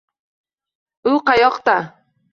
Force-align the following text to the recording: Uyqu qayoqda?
Uyqu 1.09 1.21
qayoqda? 1.27 1.77